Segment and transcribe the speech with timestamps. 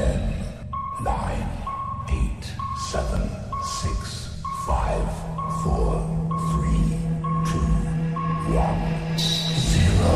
[0.00, 0.16] Ten,
[1.04, 1.44] nine,
[2.08, 2.44] eight,
[2.90, 3.20] seven,
[3.62, 5.04] six, five,
[5.62, 6.00] four,
[6.48, 6.96] three,
[7.44, 7.60] two,
[8.56, 8.80] one,
[9.58, 10.08] zero.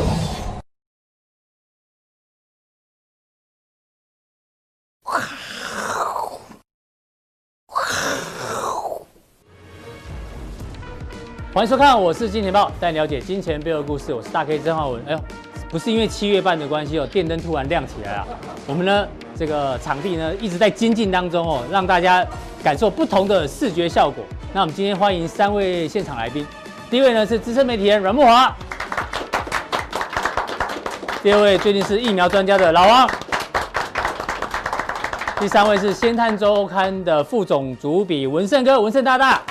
[11.53, 14.14] 欢迎收看，我是金钱豹，带你了解金钱背后故事。
[14.14, 15.05] 我是大 K 曾灝文。
[15.05, 15.21] 哎呦，
[15.75, 18.24] 不是因为七月半的关系哦，电灯突然亮起来了。
[18.64, 22.24] 我们呢，这个场地呢一直在精进当中哦，让大家
[22.62, 24.23] 感受不同的视觉效果。
[24.52, 26.46] 那我们今天欢迎三位现场来宾，
[26.88, 28.56] 第一位呢是资深媒体人阮慕华，
[31.24, 33.10] 第二位最近是疫苗专家的老王，
[35.41, 39.43] 第三位是《先探周刊》的副总主笔文胜哥，文胜大大。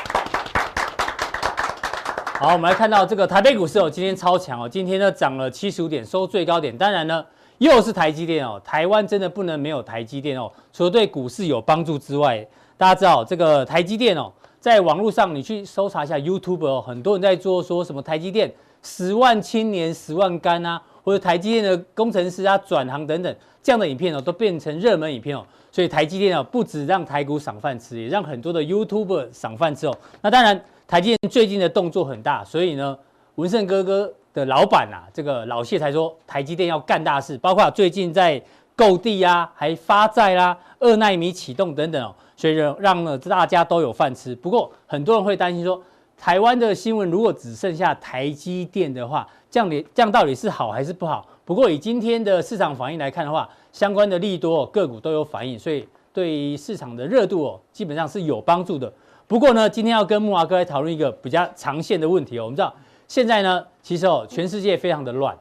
[2.43, 6.77] 好，我们来看到这个台北股市哦，今天超强哦，今天呢涨了七十五点，收最高点。
[6.77, 7.25] 当然呢，
[7.59, 10.51] 又是台积电哦，台湾真的不能没有台积电哦。
[10.73, 25.45] 除了对股市有帮助之外，大家知道这个台积电哦，在网络上你去搜查一下 YouTube 哦，很多人在做说什么台积电十万青年十万干啊，或者台积电的工程师啊转行等等这样的影片哦，都变成热门影片哦。
[25.71, 29.97] 所以台积电哦，不止让台股赏饭吃，也让很多的 YouTuber 赏饭吃哦。
[30.21, 30.59] 那当然。
[30.85, 32.95] 台积电最近的动作很大，所以呢，
[33.35, 38.39] 文胜哥哥的老板啊，这个老谢才说台积电要干大事，包括最近在
[38.75, 44.35] 购地啊，还发债啦、二奈米启动等等哦，所以让让了大家都有饭吃。
[44.35, 45.81] 不过很多人会担心说，
[46.15, 51.23] 台湾的新闻如果只剩下台积电的话，这样这样到底是好还是不好？
[51.45, 58.91] 不过以今天的市场反应来看的话，相关的利多、哦、个股都有反应，所以对于市场的热度哦，基本上是有帮助的。
[59.27, 62.45] 不过呢，今天要跟木华哥来讨论一个比较长线的问题哦。
[62.45, 62.73] 我们知道
[63.07, 65.37] 现在呢，其实哦，全世界非常的乱，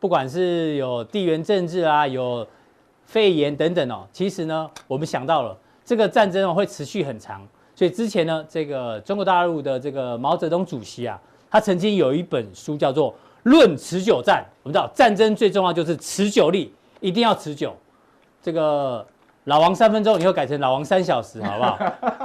[0.00, 2.44] 不管是有地缘政治啊，有
[3.04, 4.04] 肺炎等等哦。
[4.12, 13.12] 其实呢，我们想到了这个战争哦会持续很长，所以之前呢，这个中国大陆的这个毛泽东主席啊，他曾经有一本书叫做
[13.44, 14.44] 《论持久战》。
[14.62, 17.76] 我们知道战争最重要就是持久力，一定要持久。
[18.42, 19.06] 这个。
[19.46, 21.76] 老王三分钟，以后改成老王三小时，好不好？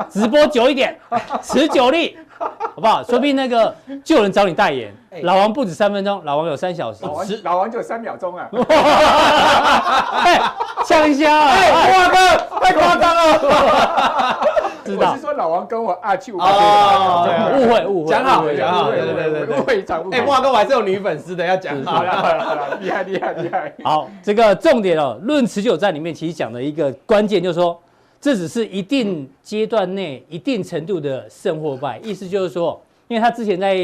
[0.07, 0.95] 直播久一点，
[1.41, 3.01] 持久力，好不好？
[3.03, 4.95] 说不定那个就有人找你代言。
[5.23, 7.03] 老王不止三分钟，老王有三小时。
[7.03, 8.47] 老王，老王就有三秒钟啊！
[10.25, 10.39] 哎，
[10.85, 11.39] 呛一下！
[11.39, 12.15] 哎，哇哥，
[12.61, 14.39] 太夸张了！
[14.87, 15.11] 知道。
[15.11, 20.03] 我是说老王跟我阿去误会误会，讲好，讲好，对对对对，误会一场。
[20.09, 21.83] 哎，哇哥，我还是有女粉丝的，要讲。
[21.83, 23.73] 好了好了好了，厉害厉害厉害。
[23.83, 27.79] 好，这个重点哦，论持久战里面其实讲的一个关键就是说，
[28.19, 33.77] 这只是一定阶段内一定程度的胜或败，意思就是说，因为他之前在。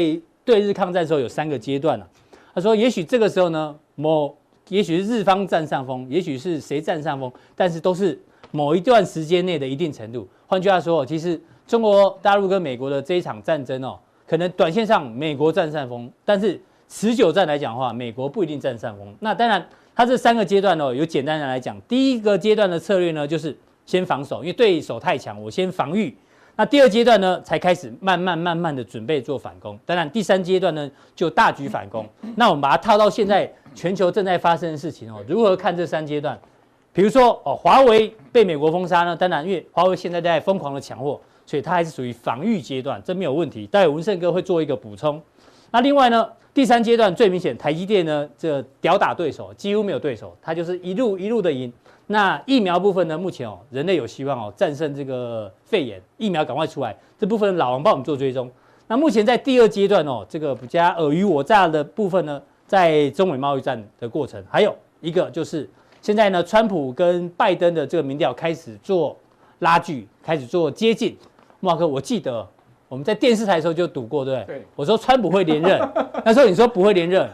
[0.46, 2.06] 对日抗战的时候有三个阶段啊，
[2.54, 4.36] 他说也许这个时候呢，某
[4.68, 10.28] 也许是日方占上风，也许是谁占上风，但是都是某一段时间内的一定程度。
[10.54, 19.12] 换句话说，其实中国大陆跟美国的这一场战争哦，可能短线上美国占上风，但是持久战来讲的话，美国不一定占上风。
[19.18, 19.66] 那当然，
[19.96, 26.16] 它这三个阶段哦，有简单的来讲，第一个阶段的策略呢，就是先防守，因为对手太强，我先防御。
[26.54, 29.76] 那第二阶段呢，才开始慢慢慢慢的准备做反攻。
[29.84, 32.06] 当然，第三阶段呢，就大举反攻。
[32.36, 36.38] 那我们把它套到现在全球正在发生的事情哦，如何看这三阶段？
[36.94, 43.66] 比如说哦，华为被美国封杀呢，当然，因为华为现在在疯狂的抢货，所以它还是属于防御阶段，这没有问题。
[43.66, 45.20] 待会文胜哥会做一个补充。
[45.72, 51.72] 那另外呢，第三阶段最明显，台积电呢，这个屌打对手，几乎没有对手，它就是一路一路的赢。
[52.06, 53.18] 那疫苗部分呢？
[53.18, 56.96] 目前哦，人类有希望哦，战胜这个肺炎，疫苗赶快出来。
[57.18, 58.48] 这部分老王帮我们做追踪。
[58.86, 65.68] 那目前在第二阶段哦，这个比较尔虞我诈的部分呢，在中美贸易战的过程，还有一个就是
[66.04, 69.16] 现在呢，川普跟拜登的这个民调开始做
[69.60, 71.16] 拉锯，开始做接近。
[71.60, 72.46] 慕驊哥，我记得
[72.90, 74.56] 我们在电视台的时候就赌过，对不对？
[74.58, 74.66] 对。
[74.76, 75.80] 我说川普会连任，
[76.22, 77.26] 那时候你说不会连任，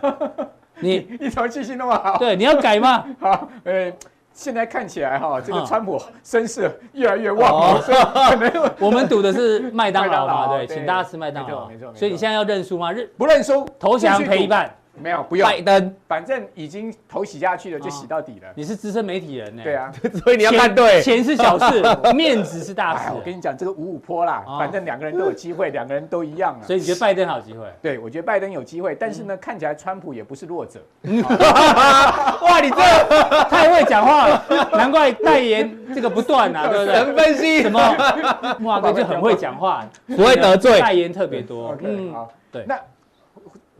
[0.79, 2.17] 你 你怎么记性那么好？
[2.19, 3.05] 对，你要改吗？
[3.19, 3.93] 好，呃。
[4.33, 12.93] 现在看起来哈，这个川普声势越来越旺，所以可能我们赌的是麦当劳嘛，对，请大家吃麦当劳，没错，所以你现在要认输吗？
[12.93, 13.69] 认不认输？
[13.77, 14.73] 投降赔一半。
[14.99, 15.49] 没有，不用。
[15.49, 18.49] 拜登，反正已经头洗下去了，就洗到底了。
[18.55, 19.63] 你是资深媒体人呢？
[19.63, 19.93] 对啊，
[20.23, 21.01] 所以你要看对。
[21.03, 21.83] 钱是小事，
[22.15, 23.11] 面子是大事。
[23.15, 26.59] 我跟你讲，这个五五坡啦，反正两个人都有机会， 两个人都一样。
[26.63, 27.67] 所以你觉得拜登好有机会？
[27.81, 30.81] 对，我觉得拜登有机会，但是呢，看起来川普也不是弱者。
[31.05, 36.95] 哇，你这太会讲话了，难怪代言这个不断啊，对不对？
[36.95, 37.81] 神分析什么？
[38.59, 41.77] 慕驊哥就很会讲话，不会得罪，代言特别多。
[41.81, 42.79] 嗯，好，对，那。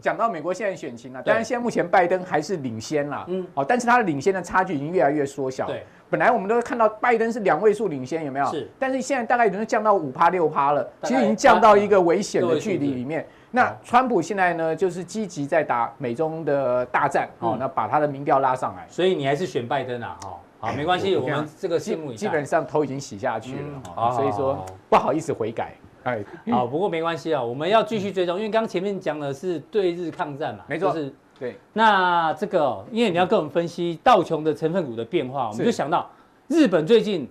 [0.01, 5.67] 讲到美国现在选情啊，当然现在目前拜登还是领先啦，嗯，哦，但是他的领先的差距已经越来越缩小。
[5.67, 8.47] 对，本来我们都看到拜登是两位数领先，有没有？
[8.47, 8.69] 是。
[8.79, 13.27] 但是现在大概已经降到五趴六趴了，其实已经降到一个危险的嗯距离里面。
[13.53, 18.87] 那川普现在呢，就是积极在打美中的大战，哦，嗯那把他的民调拉上来。
[18.89, 20.17] 所以你还是选拜登啊？
[20.23, 22.13] 哈，好，没关系，我们这个节目。
[22.13, 25.73] 基本上头已经洗下去了所以说不好意思悔改。
[26.05, 30.93] 哎，好，不过没关系啊，我们要继续追踪，因为刚前面讲的是对日抗战嘛，没错。
[30.93, 36.11] 就是对，那这个哦，因为你要跟我们分析道琼的成分股的变化，我们就想到
[36.49, 37.27] 日本最近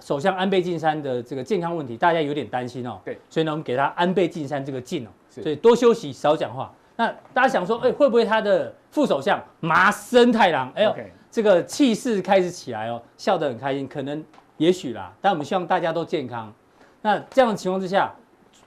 [0.00, 2.98] 首相安倍晋三的这个健康问题，大家有点担心哦。
[3.04, 6.72] 对，所以呢，我们给他安倍晋三这个禁哦，所以多休息，少讲话。
[6.96, 10.94] 那大家想说，哎，会不会他的副首相麻生太郎，哎呦
[11.30, 14.24] 这个气势开始起来哦，笑得很开心，可能
[14.56, 16.50] 也许啦，但我们希望大家都健康。
[17.02, 18.14] 那这样的情况之下，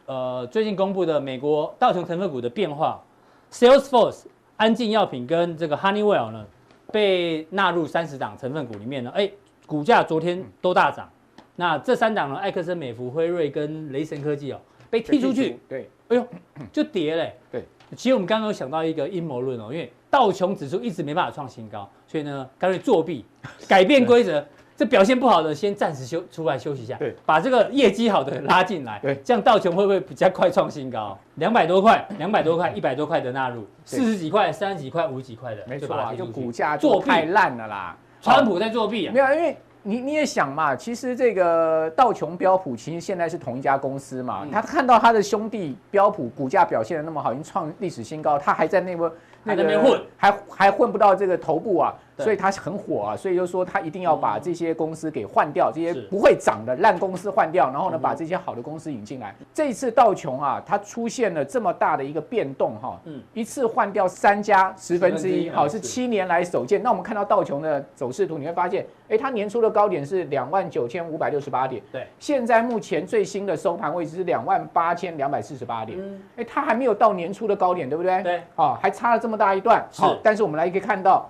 [0.06, 3.03] 呃，最近公布的美国道琼成分股的变化
[3.51, 4.24] ，Salesforce、
[4.57, 6.45] 安进药品跟这个 Honeywell 呢，
[6.91, 9.30] 被纳入三十档成分股里面呢，哎，
[9.68, 11.07] 股价昨天都大涨。
[11.56, 14.59] 那这三档呢，艾克森美孚、辉瑞跟雷神科技哦，
[14.89, 16.27] 被踢出去，对，哎呦，
[16.71, 17.35] 就跌嘞。
[17.51, 17.63] 对，
[17.95, 23.24] 其实我们刚刚有想到一个阴谋论哦，因为道琼指数一直没办法创新高，所以呢，干脆作弊，
[23.68, 24.44] 改变规则。
[24.75, 31.17] 这表现不好的先暂时休出来休息一下，对，把这个业绩好的拉进来，对，这样道琼会不会比较快创新高？
[31.35, 37.09] 两百多块、 两百多块、一百多块的纳入，四十几块、三十几块、五十几块的，没错啊，就就股价作弊。
[37.09, 37.95] 太烂了啦。
[38.21, 39.11] 川普在作弊啊。
[39.13, 44.51] 没，有，因为你你也想嘛，其实这个道琼标普其实现在是同一家公司嘛，嗯。
[44.51, 49.13] 他看到他的兄弟标普股价表现的那么好，已经创历史新高，他还在那个
[49.45, 59.36] 还在那边混，还还混不到这个头部啊，对所以他很火啊，所以就说他一定要把这些公司给换掉，这些不会涨的烂公司换掉，然后呢把这些好的公司引进来。
[59.54, 63.21] 这一次道琼啊，它出现了这么大的一个变动哈，嗯。
[63.33, 65.80] 一次换掉三家十分之一，嗯好是是。
[65.80, 66.81] 七年来首见。
[66.83, 78.21] 那我们看到道琼的走势图，你会发现，哎，它年初的高点是两万九千五百六十八点，对，现在目前最新的收盘位置是两万八千两百四十八点，嗯，哎，它还没有到年初的高点，对不对？
[78.24, 79.83] 对，啊，还差了这么大一段。
[79.92, 80.01] 是。
[80.01, 81.30] 好，但是我们来可以看到，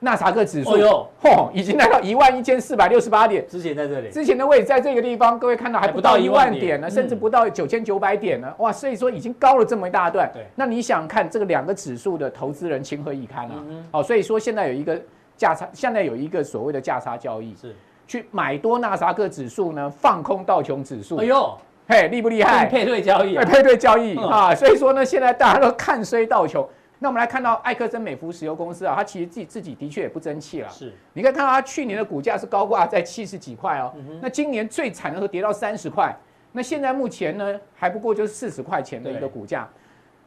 [0.00, 3.46] 纳斯达克指数，哦呦，嚯，已经来到一万一千四百六十八点。
[3.48, 8.54] 之前在这里，之前的位置在这个地方，各位看到还不到一万点呢，甚至不到九千九百点呢。
[8.58, 10.30] 哇，所以说已经高了这么一大段。
[10.32, 13.54] 对那你想看这个两个指数的投资人情何以堪啊？
[13.68, 14.96] 嗯哦，所以说现在有一个
[15.36, 17.74] 价差，现在有一个所谓的价差交易，是，
[18.06, 21.16] 去买多纳斯达克指数呢，放空道琼指数。
[21.16, 21.58] 哎呦，
[21.88, 22.66] 嘿，厉不厉害？
[22.66, 26.64] 配对交易啊，对配对交易嗯啊，所以说呢，现在大家都看衰道琼。
[26.98, 30.68] 那我们来看到艾克森美孚石油公司啊，它其实自己自己的确也不争气了。
[30.68, 36.14] 是，你可以看到它去年的股价是高挂在七十几块哦，嗯那今年最惨的时候跌到三十块，
[36.52, 39.68] 那现在目前呢还不过就是四十块钱的一个股价。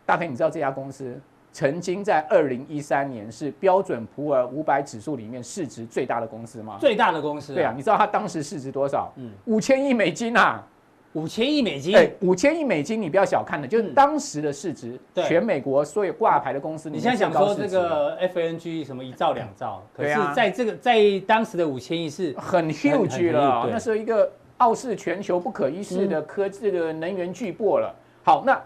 [0.05, 1.19] 大概你知道这家公司
[1.53, 6.77] 曾经在二零一三年是标准普尔五百指数里面市值最大的公司吗？
[6.79, 9.11] 最大的公司，对啊，，你知道它当时市值多少？
[9.17, 10.65] 嗯五千亿美金啊！
[11.13, 13.93] 五千亿美金，对，五千亿美金，你不要小看了，就是嗯。
[13.93, 15.23] 当时的市值，对。
[15.25, 27.93] 全美国所有挂牌的公司你现在想说这个 FNG 什么一兆两兆，可是在这个在当时的五千亿是很很 huge 了很，那是一个傲视全球、不可一世的科技的能源巨擘了。
[28.23, 28.61] 好，那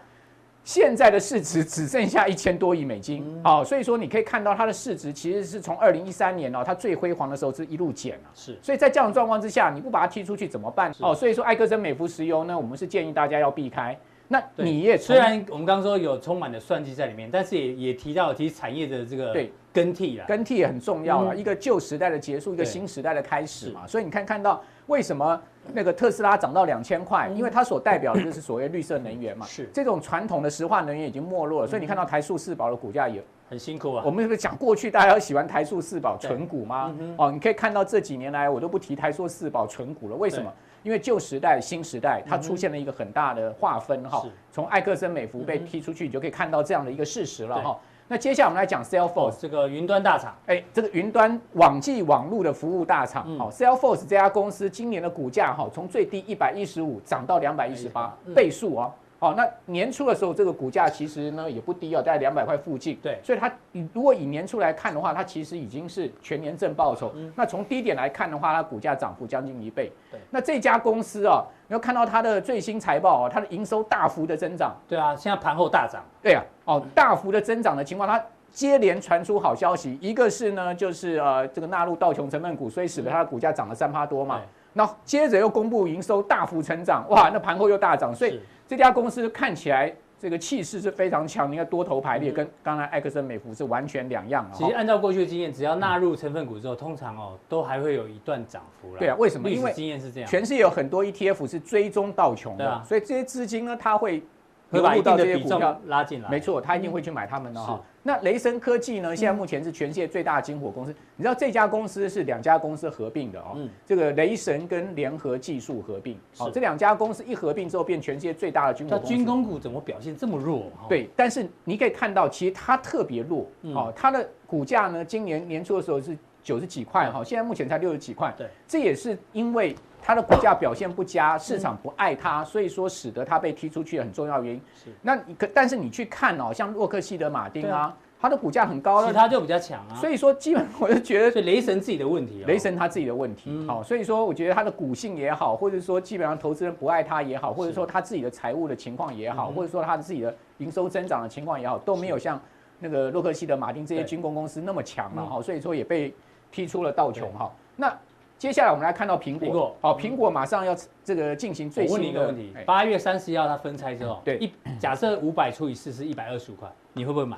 [0.66, 8.30] 现在的市值只剩下一千多亿美金，好，所以说你可以看到它的市值其实是从二零一三年哦，它最辉煌的时候是一路减了。
[8.34, 10.92] 是所以在这样的状况之下，你不把它踢出去怎么办？
[11.00, 13.96] 哦，所以说艾克森美孚石油呢，我们是建议大家要避开。
[14.28, 23.86] 那你也虽然我们刚刚说有充满了算计在里面，但是也也提到其实产业的这个对更替啦，更替也很重要了，嗯一个旧时代的结束，一个新时代的开始嘛。
[23.86, 25.40] 所以你看看到为什么
[25.74, 29.46] 那个特斯拉涨到两千块，因为它所代表的就是所谓绿色能源嘛。
[29.46, 34.10] 是这种传统的石化能源已经没落了，所以你看到台塑四宝的股价也，很辛苦啊我。
[34.10, 37.14] 们是不是讲过去大家都喜欢台塑四宝纯股吗嗯？
[37.18, 40.52] 哦，你可以看到这几年来我都不提台塑四宝纯股了，为什么？
[40.86, 44.24] 因为旧时代、新时代，它出现了一个很大的划分哈。
[44.52, 47.76] 从艾克森美孚被踢出去，你就可以看到这样的一个事实了哈。
[48.08, 58.94] 那接下来我们来讲 Salesforce 哦。，这个云端大厂哎，这个云端网际网络的服务大厂，Salesforce 这家公司今年的股价哈，从最低一百一十五涨到两百一十八嗯倍数哦。
[59.26, 62.96] 好，那年初的时候，这个股价其实呢也不低哦，在两百块附近。
[63.02, 67.12] 对所以它你如果以年初来看的话，它其实已经是全年正报酬。
[67.16, 69.92] 嗯那从低点来看的话，它股价涨幅将近一倍。
[70.12, 74.76] 对那这家公司哦，你要看到它的最新财报哦，它的营收大幅的增长。
[74.88, 84.44] 对啊，现在盘后大涨，对啊，哦，大幅的增长的情况，它接连传出好消息，一个是呢，就是呃这个纳入道琼成分股，所以使得它的股价涨了三趴多嘛对。
[84.78, 94.52] 那接着又公布营收大幅成长，哇，那盘后又大涨，所以是这家公司看起来这个气势是非常强，你看多头排列，嗯跟刚才埃克森美孚是完全两样啊。
[94.54, 99.00] 其实按照过去的经验，只要纳入成分股之后，通常哦都还会有一段涨幅了。
[99.00, 99.50] 对啊，为什么？
[99.50, 104.24] 因为经验是这样，全世界有很多 ETF 是追踪道琼的，啊所以这些资金呢，它会
[104.72, 105.82] 会把一定流入到这的比重些股票。
[105.88, 106.30] 拉进来。
[106.30, 109.16] 没错，他一定会去买他们的哈、是那雷神科技呢？
[109.16, 110.94] 现在目前是全世界最大的晶火公司。
[111.16, 113.54] 你知道这家公司是两家公司合并的哦。
[113.56, 119.12] 嗯这个雷神跟联合技术合并，哦，是这两家公司一合并之后，变全世界最大的军火公司。
[119.12, 120.66] 那军工股怎么表现这么弱？
[120.80, 123.92] 哦，对，但是你可以看到，其实它特别弱嗯哦。
[123.96, 128.32] 它的股价呢，今年年初的时候是九十几块哈，现在目前才六十几块。
[128.38, 134.62] 对，这也是因为它的股价表现不佳，市场不爱它，所以说使得它被踢出去很重要原因。
[134.76, 134.92] 是。
[135.02, 139.96] 那你可，但是你去看哦，像洛克希德马丁啊对啊，它的股价很高，其他就比较强啊。
[139.96, 142.46] 所以说基本我就觉得所以雷神自己的问题哦。
[142.46, 143.68] 雷神他自己的问题，嗯。
[143.68, 149.56] 好、所以说我觉得他的股性也好，或者说基本上投资人不爱他也好，或者说他自己的财务的情况也好，嗯。
[149.56, 152.40] 或者说他自己的营收增长的情况也好，都没有像
[152.78, 154.08] 那个洛克希德马丁这些对。
[154.08, 155.28] 军工公司那么强了嗯。
[155.28, 156.14] 哈、所以说也被
[156.52, 157.40] 踢出了道琼对。
[157.40, 157.52] 哈。
[157.76, 157.98] 那
[158.38, 167.38] 接下来我们来看到苹果，苹果好，苹果马上要这个进行最我问你新的一个问题哎：八月三十一号它分拆之后，对一假设五百除以四是一百二十五块，你会不会买？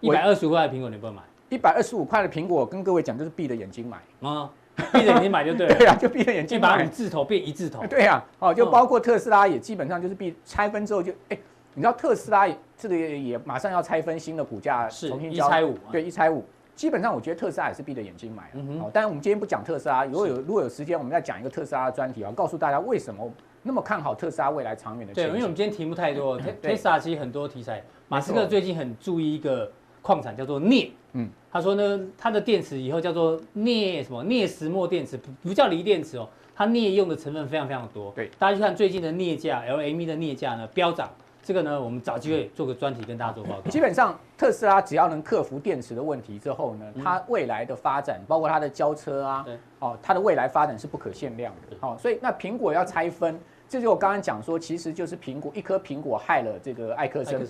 [0.00, 1.22] 一百二十五块的苹果你会不会买？
[1.48, 4.50] 一百二十五块的苹果，跟各位讲就是闭着眼睛买，啊，
[4.92, 5.74] 闭着眼睛买就对了。
[5.78, 6.92] 对啊，就闭着眼睛买就把五。
[6.92, 7.86] 字头变一字头。
[7.86, 11.38] 对啊、哦，就嗯包括特斯拉也基本上就是闭拆分之后就，哎，
[11.72, 16.44] 你知道特斯拉也这个也也马上要拆分新的股价是重新交一拆五啊对，一拆五。
[16.76, 18.50] 基本上我觉得特斯拉也是闭着眼睛买、啊。
[18.52, 18.80] 嗯哼。
[18.82, 23.28] 哦，当然我们今天不讲特斯拉，如果有如果有时间，我们再讲一个特斯拉的专题啊，告诉大家为什么
[23.62, 31.24] 那么看好特斯拉未来长远的对，因为我们今天题目太多了对，Tesla 其实很多题材，马斯克最近很注意一个矿产叫做镍，嗯。
[31.24, 38.12] 嗯，他说呢，它的电池以后叫做镍什么镍石墨电池，不不叫锂电池哦，它镍用的成分非常非常多。
[38.14, 41.10] 对，大家去看最近的镍价，LME 的镍价呢飙涨，
[41.46, 43.70] 这个呢我们找机会做个专题跟大家做报告。
[43.70, 49.46] 基本上特斯拉只要能克服电池的问题之后呢，它未来的发展，包括它的交车啊
[49.78, 51.76] 哦，它的未来发展是不可限量的。
[51.82, 53.38] 哦，所以那苹果要拆分，
[53.68, 57.40] 这就我刚刚讲说，其实就是苹果一颗苹果害了这个艾克森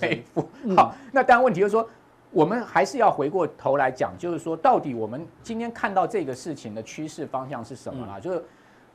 [0.76, 1.88] 好，那当然问题就是说，
[2.30, 8.20] 我们还是要回过头来讲，就是说到底我们今天看到这个事情的趋势方向是什么啦？
[8.20, 8.44] 就是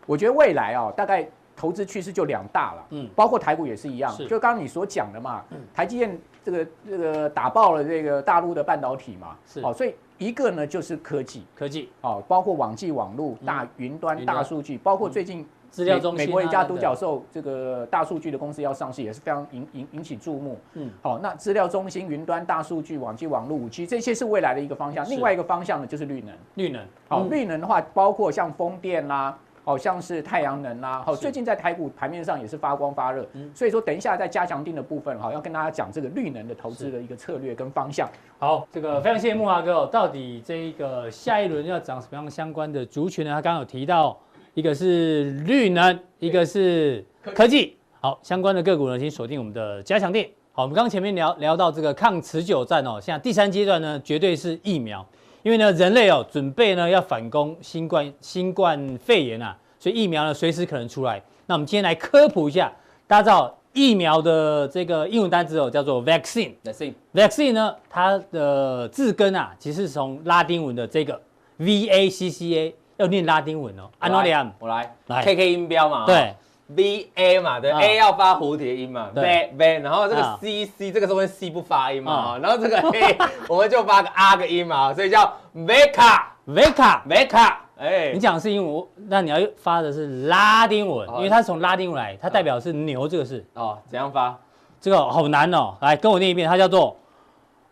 [0.05, 3.05] 我觉得未来啊、大概投资趋势就两大了，嗯。
[3.05, 4.25] 嗯，包括台股也是一样，是。
[4.27, 5.43] 就刚刚你所讲的嘛，
[5.73, 9.61] 台积电这个这个打爆了这个大陆的半导体嘛，是。
[9.61, 11.89] 哦，所以一个呢就是科技，科技。
[12.01, 20.57] 哦，包括网际网络、大云端、大数据，包括最近资料中心啊美国一家独角兽这个大数据的公司要上市，也是非常引引引起注目。
[20.73, 20.87] 嗯。
[20.87, 25.07] 嗯，好，那资料中心、云端、大数据、网际网络、五 G 这些是未来的一个方向。
[25.09, 26.35] 另外一个方向呢就是绿能。
[26.55, 27.29] 绿能，好，嗯。
[27.29, 33.25] 绿能的话，包括像风电啦，好像是太阳能啦，好，是最近在台股盘面上也是发光发热。
[33.53, 38.09] 所以说，等一下在加强定的部分，好，要跟大家讲这个绿能的投资的一个策略跟方向。
[38.39, 39.89] 好，这个非常谢谢木华哥哦。
[39.91, 43.31] 到底这一个下一轮要涨什么样相关的族群呢？
[43.31, 44.17] 他刚刚有提到，
[44.53, 47.77] 一个是绿能，一个是科技。
[47.99, 50.27] 好，相关的个股呢，请锁定我们的加强定。
[50.53, 55.05] 好，我们刚刚前面聊聊到这个抗持久战哦，现在第三阶段呢，绝对是疫苗，
[55.43, 61.21] 因为呢，人类哦准备呢要反攻新冠新冠肺炎啊，所以疫苗呢随时可能出来。
[61.47, 62.71] 那我们今天来科普一下，
[63.07, 66.51] 大家知道疫苗的这个英文单词哦，叫做 vaccine。
[66.63, 66.95] That's it。
[67.13, 71.19] vaccine 呢，它的字根啊，其实是从拉丁文的这个
[71.57, 73.89] V A C C A，要念拉丁文哦。
[73.99, 76.35] 安诺利安，我来来，K K 音标嘛，对，
[76.75, 80.37] ，V A 嘛，对啊，A 要发蝴蝶音嘛对，V V，然后这个啊。
[80.41, 87.01] C C 这个中间 C 不发音嘛啊，然后这个 A 我们就发个 R 个音嘛，所以叫 Veka Veka。
[87.07, 88.11] Veka，哎。
[88.13, 91.15] 你，讲的是英文，那你要发的是拉丁文，哦。
[91.17, 94.37] 因为它是从拉丁文来，它代表是牛这个字，哦，怎样发？
[94.79, 95.75] 这个好难哦。
[95.81, 96.97] 来，跟我念一遍，它叫做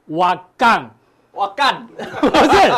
[0.08, 0.90] 瓦杠，
[1.40, 1.88] 我干，
[2.20, 2.72] 不是。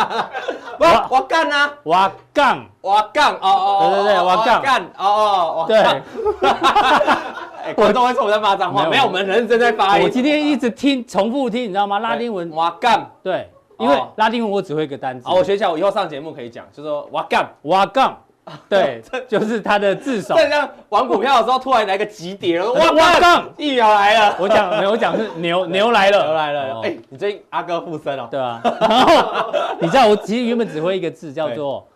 [0.78, 5.82] 我我干啊，瓦杠，我干，哦哦，对对对哦我干干，哦哦，我对。
[5.82, 6.04] 干。
[7.66, 10.04] 哎，观众会说我在骂脏话，没有我们认真在发音。
[10.04, 11.98] 我今天一直听重复听，你知道吗？
[11.98, 12.52] 拉丁文。
[12.52, 13.50] 我干，对，
[13.80, 14.10] 因为哦。
[14.18, 15.28] 拉丁文我只会一个单词。
[15.28, 17.50] 好，，我学一下，我以后上节目可以讲，就说我干。
[17.64, 18.16] 瓦杠，
[18.70, 20.36] 对， 就是他的自首。
[20.36, 28.62] 这像玩股票的时候，突然来个急跌了，哇哇干疫苗来了，我讲没有，我讲是牛 牛来了，牛来了，哦哎，你最近阿哥附身了，对啊。
[28.64, 31.88] 然后你知道我其实原本只会一个字叫做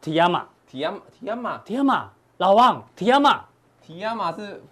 [0.00, 3.40] 提亚马，提亚提亚马，提亚马，老王，提亚马，
[3.80, 4.62] 提亚马是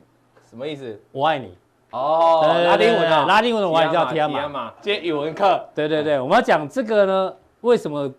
[0.48, 1.00] 什么意思？
[1.12, 1.56] 我爱你。
[1.90, 4.26] 哦拉丁文啊，拉丁文的我也叫提亚。
[4.26, 8.10] 马，今天语文课，对对对，我们要讲这个呢，为什么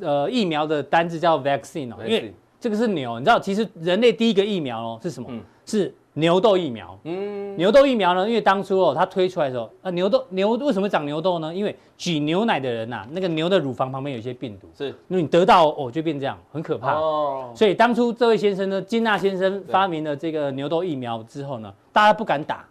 [0.00, 1.96] 呃疫苗的单字叫 vaccine 哦？
[2.06, 5.40] 因为这个是牛，你知道其实人类第一个疫苗哦是什么嗯？
[5.64, 6.98] 是牛痘疫苗。
[7.04, 11.54] 嗯，牛痘疫苗呢，因为当初哦，它推出来的时候，啊，牛痘牛为什么长牛痘呢？
[11.54, 16.94] 因为挤牛奶的人呐、啊，那个牛的乳房旁边有一些病毒，是，那你得到哦，就变这样，很可怕。
[16.94, 22.64] 哦，所以当初这位先生呢，金纳先生发明了这个牛痘疫苗之后呢，大家不敢打。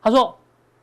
[0.00, 0.32] 他说，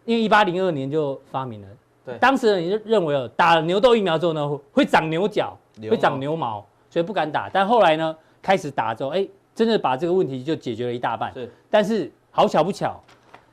[0.03, 1.67] 因为一八零二年就发明了，
[2.05, 5.57] 对，当时人就认为哦，打了牛痘疫苗之后呢，会长牛角，
[5.89, 7.49] 会长牛毛，所以不敢打。
[7.51, 9.27] 但后来呢，开始打之后，哎。
[9.55, 11.33] 真的把这个问题就解决了一大半。
[11.33, 12.97] 是，但是好巧不巧，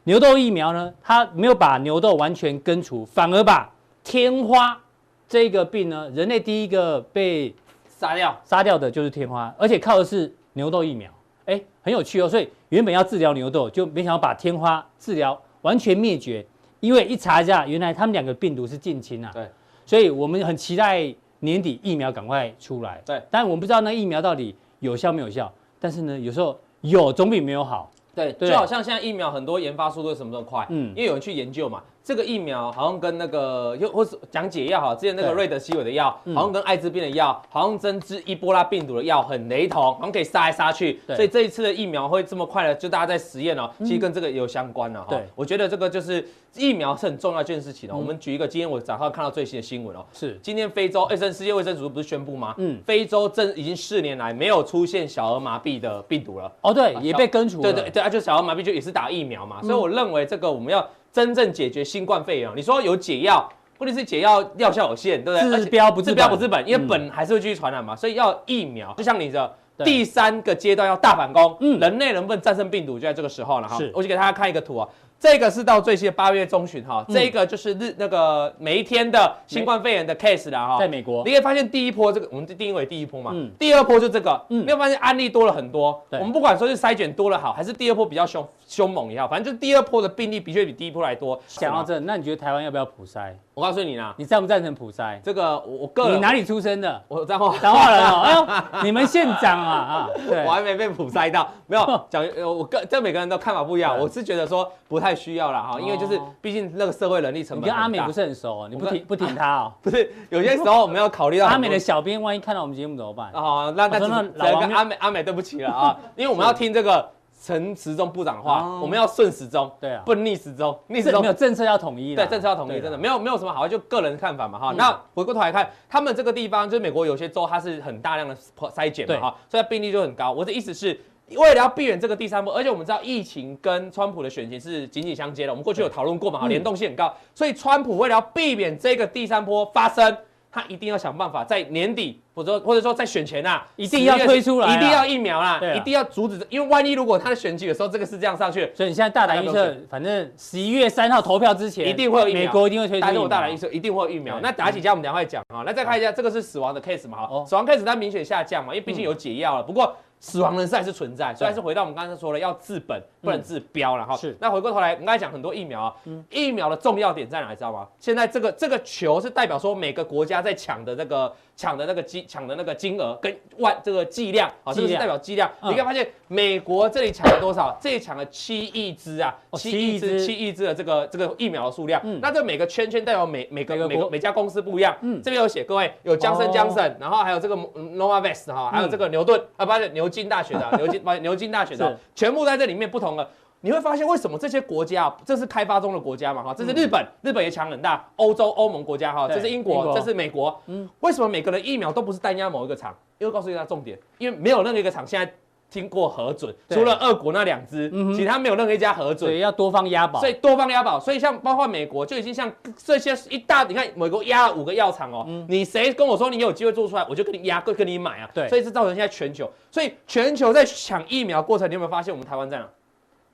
[0.04, 3.68] 牛痘疫苗呢，它没有把牛痘完全根除，反而把
[4.04, 4.80] 天花
[5.26, 7.52] 这个病呢，人类第一个被
[7.88, 11.10] 杀掉杀掉的就是天花，而且靠的是牛痘疫苗。
[11.46, 12.28] 哎，很有趣哦。
[12.28, 16.46] 所以原本要治疗牛痘，就没想到把天花治疗完全灭绝。
[16.78, 19.32] 因为一查一下，原来他们两个病毒是近亲啊。
[19.34, 19.50] 对，
[19.84, 23.02] 所以我们很期待年底疫苗赶快出来。
[23.04, 24.54] 对，但我们不知道那疫苗到底
[24.86, 25.52] 有效没有效。
[25.78, 27.90] 但是呢，有时候有总比没有好。
[28.14, 30.66] 对，对就好像现在疫苗很多研发速度什么这么快？
[30.70, 31.82] 嗯，因为有人去研究嘛。
[32.06, 41.00] 这个疫苗好像跟那个又或是讲解药哈，之前那个瑞德西韦的药，好像跟艾滋病的药，好像针治伊波拉病毒的药很雷同，好像可以杀来杀去。
[41.08, 45.08] 所以这一次的疫苗会这么快的，就大家在实验哦，其实跟这个也有相关的哈。
[45.10, 47.96] 对，我觉得这个就是疫苗是很重要一件事情哦。
[47.96, 52.54] 我们举一个，今天我早上看到最新的新闻哦，是今天非洲卫生世界卫生组织不是宣布吗？
[52.58, 56.52] 嗯，非洲正已经四年来没有出现小儿麻痹的病毒了。
[56.60, 57.62] 哦，对，也被根除了。
[57.64, 60.88] 对对对，啊，就小儿麻痹就也是打疫苗嘛，所以我认为这个我们要。
[61.16, 65.64] 真正解决新冠肺炎，你说有解药，问题是解药药效有限，对不对？
[65.64, 68.92] 治标不治标不治本，因为本还是会继续传染嘛，所以要疫苗。
[68.98, 69.50] 就像你的
[69.82, 73.78] 第三个阶段要大反攻，嗯，人类能不能战胜病毒，就在这个时候了哈。
[73.78, 74.86] 是，我就给大家看一个图啊。
[75.18, 91.40] 这个是到最新的八月中旬哈，这个就是日那个每一天的新冠肺炎的 case 了哈，在美国，你可以发现第一波这个我们定义为第一波嘛，嗯，第二波就这个，嗯，没有发现案例多了很多，我们不管说是筛检多了好，还是第二波比较凶凶猛也好，反正就是第二波的病例的确比第一波来多。
[91.48, 93.32] 讲到这，那你觉得台湾要不要普筛？
[93.56, 95.18] 我告诉你啦，你赞不赞成普筛？
[95.22, 97.02] 这个我我个人，你哪里出生的？
[97.08, 107.62] 我彰化彰化人哦，哎呦，你们县长啊啊， 对，我还没被普筛到，没有讲，我个这每个人都看法不一样，我是觉得说不太需要了哈，因为就是毕竟那个社会能力成本。
[107.62, 109.72] 你跟阿美不是很熟，你不挺不挺他哦？
[109.80, 113.30] 不是，有些时候我们要考虑到阿美的小编，万一看到我们节目怎么办？
[113.32, 113.98] 哦，那那
[114.34, 117.15] 那跟阿美阿美对不起了啊， 因为我们要听这个。
[117.40, 121.20] 陈时中部长的话，我们要顺时钟，对啊，不逆时钟，逆时钟。
[121.20, 124.74] 没有政策要统一，对，政策要统一，真的没有没有什么好，就个人看法嘛哈。
[124.76, 128.36] 那回过头来看，他们这个地方就是美国有些州，它是很大量的
[128.74, 130.32] 筛检嘛哈，所以病例就很高。
[130.32, 130.98] 我的意思是，
[131.30, 140.16] 为了要避免这个第三波，而且我们知道疫情跟川普的选情是紧紧相接的，我们过去有讨论过嘛哈，联动性很高，所以川普为了要避免这个第三波发生。
[140.48, 153.06] 他一定要想办法在年底，或者说或者说在选前呐，一定要推出来，一定要疫苗啦，一定要阻止，因为万一如果他的选举的时候这个是这样上去，所以你现在大胆预测，反正十一月三号投票之前一定会有疫苗，美国一定会推出。
[153.06, 154.38] 但是我大胆预测一定会有疫苗。
[154.40, 159.62] 那打几家我们等下会讲啊，那再看一下这个是死亡的 case 嘛哈，死亡 case 它明显下降嘛，因为毕竟有解药了。
[159.62, 164.14] 不过死亡人数还是存在，所以还是回到我们刚才说了，要治本不能治标了哈。
[164.14, 164.36] 是。
[164.40, 165.94] 那回过头来，我们刚才讲很多疫苗啊，
[166.30, 167.86] 疫苗的重要点在哪，你知道吗？
[167.98, 175.50] 现在这个这个球是代表说每个国家在抢的这个抢的那个金抢的那个金额跟万这个剂量啊，这个是代表剂量。
[175.62, 177.78] 你可以发现美国这里抢了多少？
[177.80, 182.00] 这里抢了七亿支啊，七亿支七亿支的这个这个疫苗的数量。
[182.20, 184.96] 那这每个圈圈代表每每个每个每家公司不一样。
[185.02, 185.22] 嗯。
[185.22, 190.06] 这边有写，各位有江森江森，然后还有这个 Novavax 哈，还有这个牛顿啊，不是牛。
[190.16, 193.28] 津大学的牛津，不牛津大学的，全部在这里面不同的，
[193.66, 202.96] 你会发现为什么这些国家，这是开发中的国家嘛哈，这是日本，日本也强很大，欧洲欧盟国家哈，这是英国，这是美国，嗯，为什么每个人疫苗都不是单押某一个厂？
[203.18, 205.34] 因为告诉大家重点，因为没有任何一个厂现在。
[205.68, 210.20] 经过核准，除了俄国那两支，其他没有任何一家核准，所以要多方押宝。
[210.20, 218.30] 所以多方押宝，所以像包括美国就已经像这些一大，你看美国押了五个药厂哦，你谁跟我说你有机会做出来，我就跟你押，跟跟你买啊。
[218.32, 222.68] 对，所以是造成现在全球，所以全球在抢疫苗过程，你有没有发现我们台湾在哪？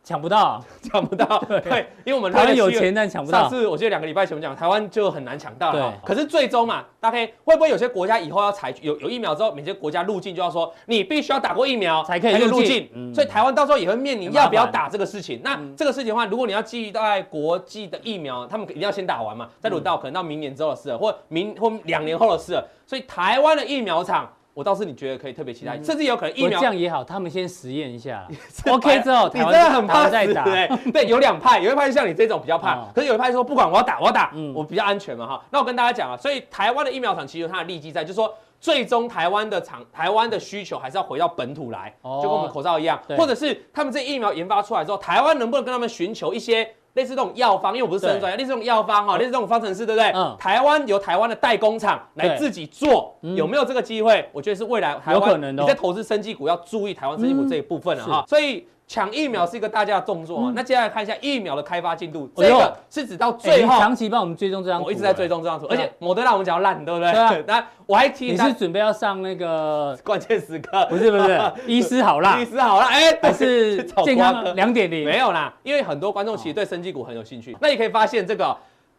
[0.04, 3.42] 抢不到， 抢不到， 对，因为我们台湾有钱，但抢不到。
[3.42, 5.94] 上次我记得两个礼拜前我们讲，台湾就很难抢到了。
[6.04, 13.12] 可是最终嘛，大概会不会有些国家以后要采取有有疫苗之后，每些国家入境就要说你必须要打过疫苗才可以入境。
[13.14, 15.40] 所以台湾到时候也会面临要不要打这个事情。
[15.44, 22.68] 那这个事情的话，如果你要寄到国际的疫苗，他们一定要先打完嘛，再轮到可能到明年之后的事了，或明或两年后的事了。
[22.86, 24.28] 所以台湾的疫苗厂。
[24.54, 28.28] 我倒是你觉得可以特别期待，甚至有可能疫苗这样也好，他们先实验一下
[28.66, 35.42] ，OK 之后， 你真的很怕再打，对，有两派，有一派像你这种比较怕，可是有一派说不管我要打，我要打，我比较安全嘛哈。
[35.50, 47.72] 那我跟大家讲啊，所以台湾的疫苗厂其实有它的利基在，就是说最终台湾的厂、台湾的需求还是要回到本土来，哦就跟我们口罩一样，或者是他们这疫苗研发出来之后，台湾能不能跟他们寻求一些类似这种药方？
[47.74, 50.10] 因为我不是生专业，类似这种药方哈，类似这种方程式，对不对？
[50.14, 54.28] 嗯台湾由台湾的代工厂来自己做，嗯有没有这个机会？
[54.32, 58.24] 我觉得是未来台湾有可能的哦你在投资生技股要注意台湾生技股这一部分了哈。
[58.28, 60.52] 所以抢疫苗是一个大家的动作啊。
[60.54, 63.78] 那接下来看一下疫苗的开发进度，这个是指到哎最后。
[63.80, 67.10] 长期帮我们追踪这张图，我一直在追踪这张图，而且摩德纳我们讲烂，对不对？
[67.10, 69.98] 对啊 那我还提你是准备要上那个？
[70.04, 75.04] 关键时刻，不是不是， 医师好辣医师好了，哎，还是健康哥两点零？
[75.04, 77.56] 没有啦，因为很多观众其实对生技股很有兴趣。
[77.60, 78.54] 那你可以发现这个，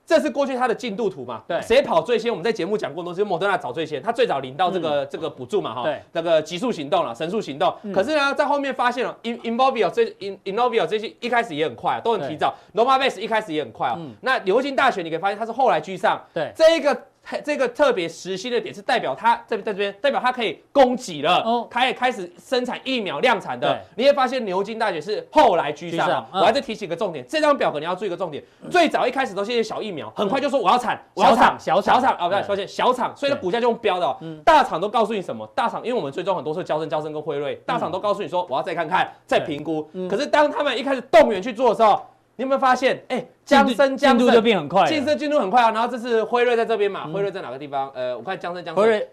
[0.06, 1.42] 这是过去它的进度图嘛？
[1.48, 2.30] 对谁跑最先？
[2.30, 7.74] 我们在节目讲过，东西莫德纳早最先，他最早领到这个这个补助嘛，哈，对，那个极速行动了，神速行动。
[7.94, 12.54] 可是呢，在后面发现了 In Innovio 这 In Innovio 这些一开始也很快，都很提早。
[12.74, 14.00] Novavax 一开始也很快啊。
[14.22, 16.22] 那牛津大学你可以发现它是后来居上。
[16.34, 16.96] 对，这一个。
[17.44, 23.80] 这个特别实心的点是代表它在在这边，代表它可以供给了，哦，它也开始生产疫苗量产的。
[23.96, 26.28] 你会发现牛津大学是后来居上。
[26.34, 34.18] 我还是提醒一个重点，这张表格你要注意一个重点，最早一开始都是些小疫苗，很快就说我要产，我要产小厂小厂啊，不对，抱歉，小厂，所以它股价就用飙的。
[34.44, 35.48] 大厂都告诉你什么？
[35.56, 39.88] 大厂因为我们追踪很多是交生、交生跟辉瑞，大厂都告诉你说我要再看看，再评估。
[40.10, 42.06] 可是当他们一开始动员去做的时候，
[42.36, 43.04] 你有没有发现？
[43.10, 45.72] 哎，江森江进度就变很快，进生进度很快啊。
[45.72, 47.08] 然后这是辉瑞在这边嘛？
[47.08, 47.92] 辉瑞在哪个地方？
[47.94, 49.10] 呃，我看江森江生，辉瑞，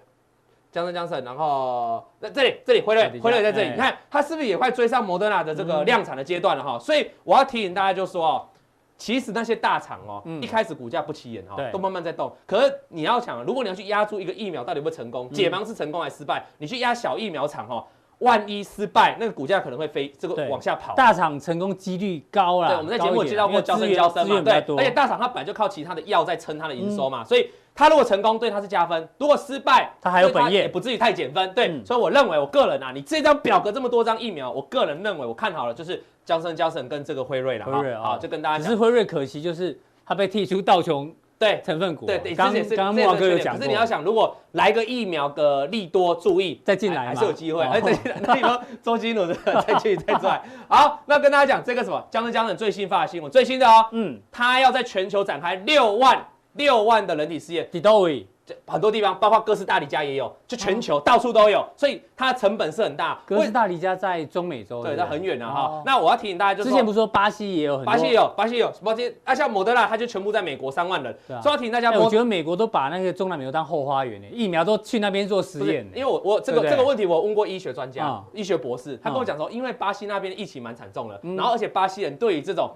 [0.72, 1.22] 江森江森。
[1.22, 6.78] 然后那这里这里辉瑞辉瑞在这里，你看它是不是也快追上摩德纳的这个量产的阶段了哈？
[6.78, 8.48] 所以我要提醒大家，就说哦，
[8.96, 12.34] 其实那些大厂哦，一开始股价不起眼哈，都慢慢在动。
[12.46, 16.46] 可是你要想，如果你要去压住一个疫苗到底会成功，解盲是成功还是失败？
[16.56, 17.84] 你去压小疫苗厂哦。
[18.20, 20.94] 万一失败，那个股价可能会飞，这个往下跑。
[20.94, 22.68] 大厂成功几率高啦。
[22.68, 31.52] 对，我们在节目有介绍过交生交生嘛，对，而且大厂它本来就靠其他的药在撑它的营收嘛，所以它如果成功，对它是加分；如果失败，它还有本业，也不至于太减分。
[31.54, 37.64] 对，所以我认为，我个人啊，你这张表格这么多张疫苗，我个人认为我看好了，就是娇生交生跟这个辉瑞了。
[37.64, 38.64] 辉瑞啊，就跟大家讲。
[38.64, 41.10] 只是辉瑞可惜就是它被剔出道琼。
[41.40, 47.62] 对成分股，对对，刚刚刚木华哥有讲过，可是你要想，如果来个疫苗的利多，注意再进来还是有机会。
[47.64, 49.26] 哎，再进来，那你说周金龙
[49.66, 50.42] 再去再出来。
[50.68, 56.22] 好，那跟大家讲这个什么，江浙江省最新发的新闻，最新的哦，嗯，他要在全球展开六万
[56.52, 57.66] 六万的人体试验。
[57.72, 58.26] 几多位？
[58.66, 63.20] 很多地方，包括哥斯达黎加也有，就全球到处都有，所以它的成本是很大。
[63.26, 65.82] 哥斯达黎加在中美洲，对，它很远的哈。
[65.84, 71.16] 那我要提醒大家，就是之前不是说巴西也有很多，巴西有，巴西有，巴西啊，像莫德纳，它就全部在美国三万人。
[71.26, 75.86] 所以要提醒大家，我觉得美国都把那个中南美洲当后花园呢，疫苗都去那边做实验。
[75.94, 82.70] 因为我我这个这个问题我问过医学专家、医学博士，他跟我讲说，因为巴西那边疫情蛮惨重的，然后而且巴西人对于这种。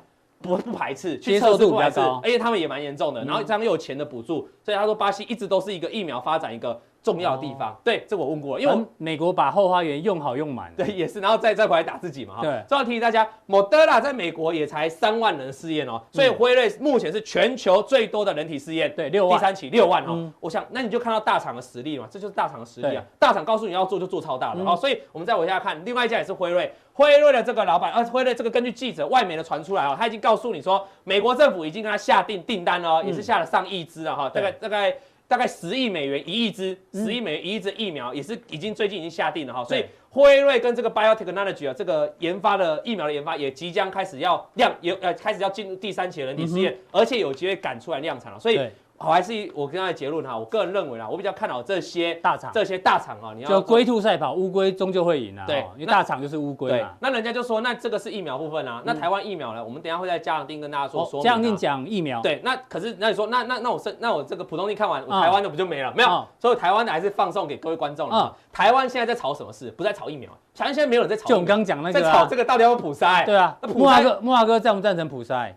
[0.44, 7.76] 不不排斥，接受度比较高，而且他们也蛮严重的，然后这样又有钱的补助，所以他说巴西一直都是一个疫苗发展一个重要的地方。
[7.84, 12.40] 对，这我问过了，因为美国把后花园用好用满，对， 也是，然后再再回来打自己嘛。
[12.40, 20.32] 对，所以要提醒大家，莫德纳在美国也才三万人试验哦，所以辉瑞目前是全球最多的人体试验，对，六万，第三期六万哦。
[20.40, 23.04] 我想，那你就看到大厂的实力嘛，这就是大厂的实力啊。
[23.18, 26.72] 大厂告诉你要做就做超大的哦，所以我们再往下看，另外一家也是辉瑞。
[26.96, 34.94] 辉瑞的这个老板，呃，辉瑞这个根据记者外媒的传出来哦，他已经告诉你说，美国政府已经跟他下订订单了，也是下了上亿支了哈，大概大概
[35.34, 48.60] 大概十亿美元一亿支，十亿美元一亿支疫苗也是已经最近已经下定了哈，所以辉瑞跟这个 biotechnology 啊，这个研发的疫苗的研发也即将开始要量，也呃开始要进入第三期的人体试验，而且有机会赶出来量产了，所以。
[49.04, 55.44] 好，还是我跟他的结论哈，我个人认为啦，我比较看好这些大厂，这些大厂啊，你要就龟兔赛跑，乌龟终究会赢啊。
[55.46, 59.62] 对，因为大厂就是乌龟嘛，那人家就说，那这个是疫苗部分啊，那台湾疫苗呢？
[59.62, 61.22] 我们等下会在加强錠跟大家说说。
[61.22, 62.22] 加强錠讲疫苗。
[62.22, 65.92] 对，那可是那你说，那那那我是那我这个普通錠看完，台湾的不就没了？
[65.94, 68.34] 没有，所以台湾的还是放送给各位观众了。
[68.52, 69.70] 台湾现在在炒什么事？
[69.72, 71.28] 不在炒疫苗，台湾现在没有人在炒。
[71.28, 73.26] 就我们刚讲那个，在炒这个到底要不要普筛？
[73.26, 75.52] 对啊，木华哥，莫华哥赞不赞成普筛？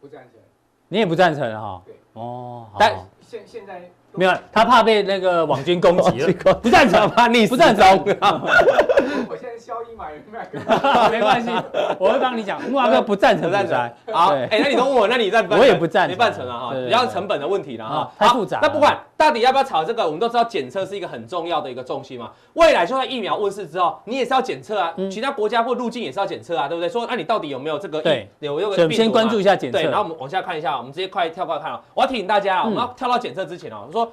[0.00, 0.39] 不赞成。
[0.92, 1.80] 你也不赞成哈？
[1.86, 1.94] 对。
[2.14, 2.92] 哦，但
[3.26, 3.80] 现现在
[4.12, 8.04] 没有，他怕被那个网军攻击了，不赞成，怕逆，不赞成。
[9.28, 10.06] 我现在消音嘛，
[11.10, 11.50] 没关系，
[11.98, 12.60] 我会帮你讲。
[12.62, 13.76] 木华哥不赞成，不赞成。
[14.12, 15.46] 好，哎，那你都问我，那你赞？
[15.50, 18.60] 我也不赞成，没办成了哈，比较成本的问题了哈，太复杂。
[18.62, 22.30] 那不管到底要不要炒这个，我们都知道检测是一个很重要的一个重心嘛。
[22.54, 26.88] 未来就算疫苗问世之后，你也是要检测啊，其他国家或入境也是要检测啊，对不对？
[26.88, 28.00] 说那你到底有没有这个？
[28.02, 28.94] 对，有有个病毒。
[28.94, 29.78] 先关注一下检测。
[29.78, 31.80] 对，然后我们往下看一下，我们直接快跳过来看啊。
[31.94, 34.10] 我要提醒大家啊，我们要跳到检测之前啊，我说。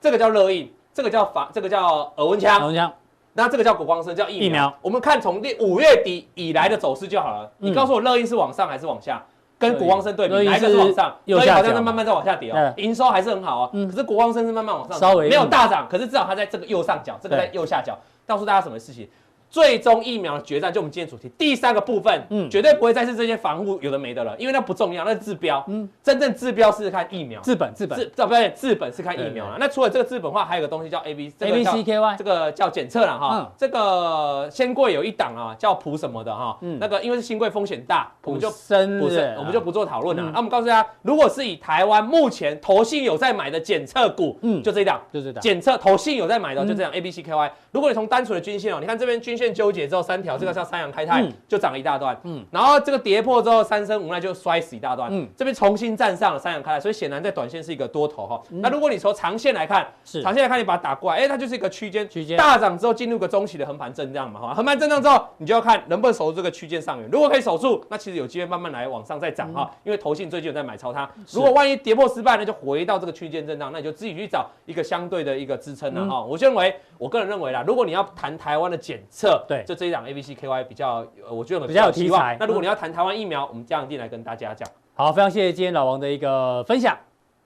[0.00, 2.92] 这个叫热印，这个叫法，这个叫耳温枪，耳温枪，
[3.38, 4.46] 那这个叫国光生，叫疫苗。
[4.46, 7.48] 疫苗，我们看从第五月底以来的走势就好了。
[7.58, 9.24] 你告诉我乐意是往上还是往下？
[9.60, 11.16] 跟国光生对比，乐意哪一个是往上？
[11.26, 13.70] 乐意右下好像在慢慢在往下跌哦，营收还是很好哦。
[13.72, 17.96] 可是国光生是慢慢往上，稍微没有大涨，可是至少它在这个右上角，这个在右下角，
[18.26, 19.08] 告诉大家什么事情？
[19.50, 29.56] 最终疫苗的决战，就我们今天主题第三个部分，嗯，绝对不会再是这些防护有的没的了，因为那不重要，那是治标，嗯，真正治标是看疫苗，治本治本，治不对，治本是看疫苗了。
[29.58, 33.50] 那除了这个治本话，还有个东西叫 A B A B C K Y，这个叫检测了哈。
[33.56, 40.22] 这个新贵有一档啊，叫普什么的哈，那个因为是新贵风险大，我们就深不是，我们就不做讨论了。
[40.30, 47.52] 那我们告诉大家，如果是以台湾目前投信有在买的检测股，嗯，就这一档，就这档，检测投信有在买的，就这样 A B C K Y。
[47.72, 50.18] 如果你从单纯的均线哦，你看这边均线纠结之后三。
[50.18, 58.42] 条这个叫三阳开泰，就涨了一大段，嗯，然后这个跌破之后，三生无奈就摔死一大段，嗯，这边重新站上了三阳开泰，所以显然在短线是一个多头哈。
[58.50, 60.20] 那如果你从长线来看，是。
[60.20, 62.36] 长线来看，你把它打过来，哎，它就是一个区间，区间。
[62.36, 76.20] 大涨之后进入个中期的横盘震荡嘛，哈，横盘震荡之后，你就要看能不能守住这个区间上缘，如果可以守住，那其实有机会慢慢来往上再涨哈，因为投信最近有在买超它，如果万一跌破失败，那就回到这个区间震荡，那你就自己去找一个相对的一个支撑了哈。
[76.20, 81.06] 我认为，我个人认为啦，如果你要谈台湾的检测，对，就这一档 A B C K Y 比较。
[81.24, 82.36] 呃，我觉得比较有题材。
[82.40, 84.68] 那如果你要谈台湾疫苗，我们嘉阳定来跟大家讲。
[84.94, 86.98] 好，非常谢谢今天老王的一个分享。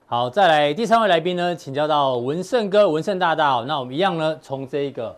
[0.07, 3.63] 好，再来第三位来宾呢，请教到文胜哥、文胜大大。
[3.67, 5.15] 那我们一样呢，从这个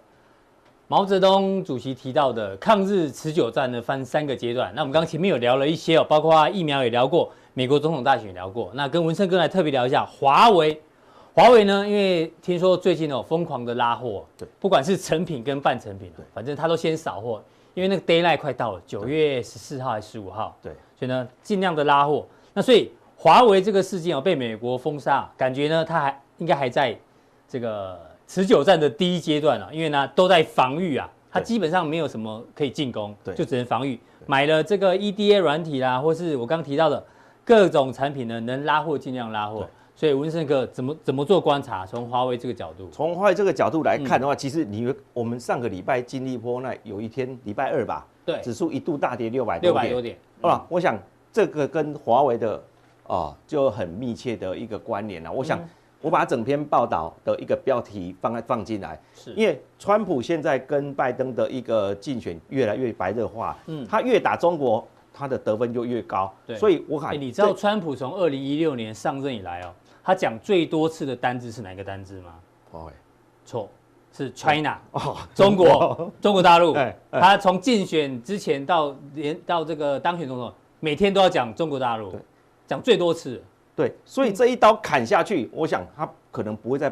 [0.89, 4.71] 毛泽东主席提到的抗日持久战呢，分三个阶段。
[4.76, 8.69] 那我们刚刚前面有聊了一些哦，包括疫苗也聊过，美国总统大选也聊过。
[8.74, 10.82] 那跟文胜哥来特别聊一下华为。
[11.36, 17.43] 华为呢，因为听说最近哦疯狂的拉货，对，不管是成品跟半成品，对，反正他都先扫货。
[17.74, 20.58] 因为那个 d a y l i g h t 快到了，九月十四号还是十五号？
[20.62, 22.26] 对，所以呢，尽量的拉货。
[22.54, 26.98] 那所以华为这个事件哦，被美国封杀，感觉呢，它还应该还在
[27.50, 29.67] 这个持久战的第一阶段啊。
[29.74, 34.00] 因为呢，都在防御啊，它基本上没有什么可以进攻，对，就只能防御。
[34.26, 37.06] 买了这个 EDA 软体啦，或是我刚刚提到的
[37.43, 39.67] 各种产品呢，能拉货尽量拉货。
[39.95, 41.86] 所以文胜哥怎么怎么做观察？
[41.86, 50.99] 从华为这个角度，从华为这个角度来看的话，嗯、其实你我们上个礼拜经历波那有一天礼拜二吧，对，指数一度大跌六百多点，六百多点，啊、嗯，我想
[51.31, 52.62] 这个跟华为的
[53.08, 55.31] 哦就很密切的一个关联了。
[55.31, 55.58] 我想
[56.01, 59.31] 我把整篇报道的一个标题放在放进来，是。
[59.31, 69.73] 因为川普现在跟拜登的一个竞选越来越白热化，嗯，他越打中国，他的得分就越高，对，所以我看、欸、你知道川普从二零一六年上任以来哦。
[70.06, 72.36] 他讲最多次的单字是哪个单字吗？
[72.72, 72.94] 华为，
[73.44, 73.68] 错，
[74.13, 76.76] 是 China 哦，中国，中国大陆。
[77.12, 82.13] 他从竞选之前到连到这个当选总统，每天都要讲中国大陆，
[82.68, 83.41] 讲最多次。
[83.76, 86.88] 对，所以这一刀砍下去，我想他可能不会再，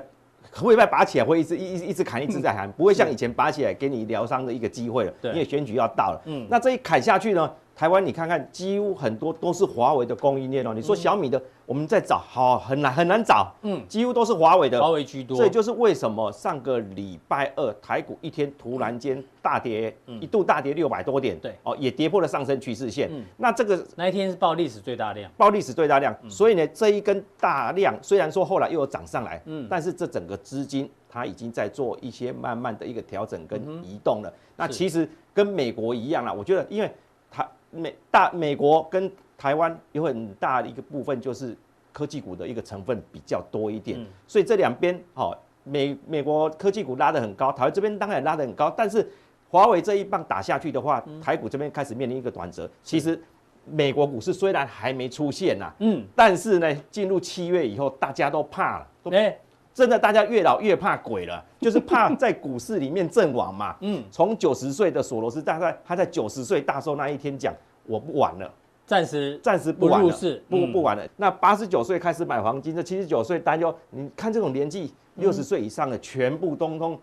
[0.55, 5.13] 不会再拔起来，会一直一一直砍，一直在砍，不会像以前拔起来给你疗伤的一个机会了。
[5.21, 6.21] 因为选举要到了。
[6.25, 7.49] 嗯，那这一砍下去呢？
[7.75, 10.73] 台湾，你看看，几乎很多都是华为的供应链哦。
[10.73, 15.37] 你说小米的，我们在找，好很难很难找，嗯，几乎都是华为的，华为居多。
[15.37, 23.09] 所以就是为什么上个礼拜二台股一天突然间大跌，一度大跌六百多点，对，哦，也跌破了上升趋势线。
[23.11, 26.13] 嗯，那这个那一天是报历史最大量，报历史最大量。
[26.29, 34.33] 所以呢，这一根大量虽然说后来又有涨上来，嗯，但是这整个资金它已经在做一些慢慢的一个调整跟移动了。
[34.57, 36.91] 那其实跟美国一样啦，我觉得因为
[37.31, 37.47] 它。
[37.75, 39.11] 美大美国跟
[39.43, 41.53] 台湾有很大的一个部分，就是
[41.91, 49.05] 科技股的一个成分比较多一点，所以这两边好，美美国科技股拉得很高，台湾这边当然拉得很高，但是
[49.49, 52.69] 华为这一棒打下去的话，台股这边开始面临一个转折。
[52.83, 53.21] 其实
[53.65, 59.37] 美国股市虽然还没出现呐，嗯，但是呢，进入七月以后，大家都怕了，哎。
[59.73, 63.75] 真的，大家越老越怕鬼了， 就是怕在股市里面阵亡嘛。
[63.81, 67.51] 嗯，从九十岁的索罗斯，大概他在九十岁大寿那一天讲，
[67.87, 68.53] 我不玩了，
[68.85, 70.09] 暂时暂时不玩了，
[70.49, 71.05] 不不，不玩了。
[71.05, 76.99] 嗯、那八十九岁开始买黄金，这七十九岁担忧，你看这种年纪六十岁以上的，全部通通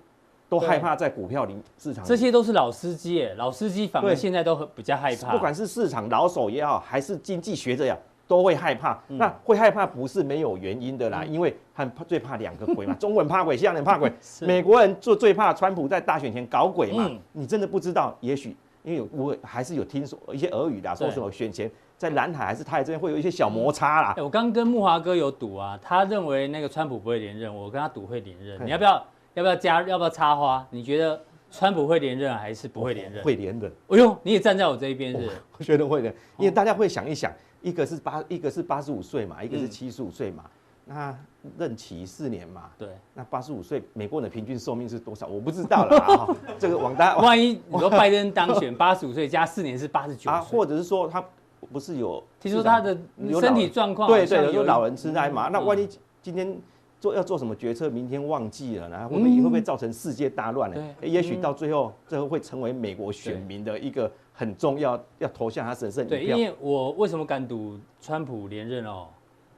[0.49, 2.09] 都害怕在股票里市场里。
[2.09, 5.33] 这些都是老司机，哎，老司机反而现在都很比较害怕。
[5.33, 7.99] 不管是市场老手也好，还是经济学者也好。
[8.29, 14.09] 都会害怕，那会害怕不是没有原因的啦，因为很怕最怕两个鬼嘛， 中国人怕鬼，西洋人怕鬼，
[14.47, 17.11] 美国人就最怕川普在大选前搞鬼嘛。
[17.33, 24.15] 你真的不知道，也许因为我还是有听说一些俄语的，说什么选前在南海还是台这边会有一些小摩擦啦。
[24.19, 28.59] 我刚跟木华哥有赌啊，他认为那个川普不会连任，我跟他赌会连任。
[28.65, 30.67] 你要不要要不要加要不要插花？
[30.71, 33.23] 你觉得川普会连任还是不会连任？
[33.23, 33.73] 会连任。
[33.89, 35.31] 哎呦，你也站在我这一边是？
[35.59, 37.33] 我觉得会的，因为大家会想一想。
[37.63, 40.45] 一个是八，一个是八十五岁嘛，一个是七十五岁嘛，
[40.87, 41.19] 嗯、那
[41.59, 45.27] 任期四年嘛，对，那八十五岁，美国人的平均寿命是多少？
[45.27, 46.37] 我不知道了啊。
[46.59, 51.25] 这个王大， 万一你说拜登当选，八十五岁加四年是八十九啊，或者是说他
[51.73, 55.49] 不是有听说他的有身体状况对对，有老人痴呆嘛？
[55.49, 55.89] 嗯那万一
[56.23, 56.55] 今天
[56.99, 60.77] 做要做什么决策，明天忘记了，然后会不会会不会造成世界大乱呢？
[61.01, 66.37] 也许到最后，最后会成为美国选民的一个很重要，要投向他神圣对，一票。
[66.37, 69.07] 因为我为什么敢赌川普连任哦？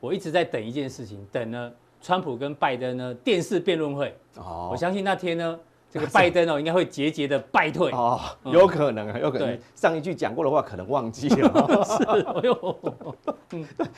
[0.03, 4.13] 我一直在等一件事情，等呢川普跟拜登呢电视辩论会。
[4.37, 5.57] 哦我相信那天呢，
[5.89, 7.93] 这个拜登哦应该会节节的败退。
[7.93, 11.49] 哦，有可能啊，有可能上一句讲过的话可能忘记了。
[11.87, 12.77] 是，哎呦，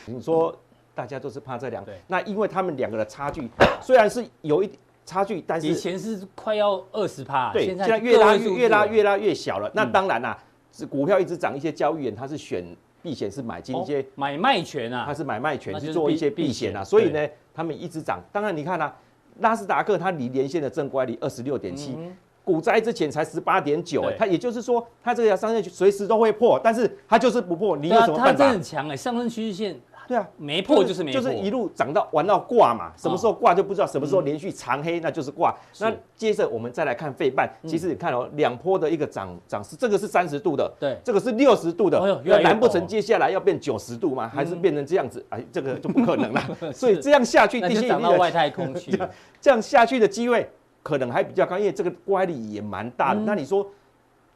[0.05, 0.55] 你说
[0.95, 3.49] 大家都是怕这两个对，那因为他们两个的差距
[3.81, 9.71] 虽然是有一点差距，但是以前是快要二十趴，对，现在越拉越越拉越拉越小了。
[9.75, 10.39] 那嗯当然啦，
[10.71, 12.63] 是股票一直涨，一些交易员他是选
[13.05, 18.19] 避险，是买进一些哦买卖权啊它，是买卖权是去做一些避避险啊，所以呢，他们一直涨。
[18.33, 18.97] 当然你看啊，
[19.41, 21.99] 纳斯达克它离连线的正乖离二十六点七，
[22.43, 28.63] 股灾之前才十八点九，哎它也就是说，它这个要上升随时都会破，但是它就是不破，你有什么办法它真的很？
[28.63, 35.55] 强哎，上升趋势线对啊，没破就是没破，就是一路涨到玩到挂嘛，什么时候挂就不知道，什么时候连续长黑那就是挂。
[35.81, 44.29] 那接着我们再来看费半，其实你看哦，两波的一个涨涨势，这个是三十度的，对这个是六十度的难不成接下来要变九十度吗？
[44.29, 45.25] 还是变成这样子？
[45.31, 46.43] 哎，这个就不可能了。
[46.73, 49.09] 所以这样下去，那地心引力到外太空去了。
[49.41, 50.49] 这样下去的机会
[50.83, 53.21] 可能还比较高，因为这个乖离也蛮大的。
[53.21, 53.67] 嗯那你说